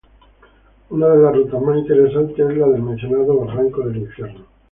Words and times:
Una 0.89 1.09
de 1.09 1.17
las 1.21 1.35
rutas 1.35 1.61
más 1.61 1.77
interesantes 1.77 2.39
es 2.39 2.57
la 2.57 2.67
del 2.69 2.81
mencionado 2.81 3.37
Barranco 3.39 3.81
del 3.81 3.97
Infierno. 3.97 4.47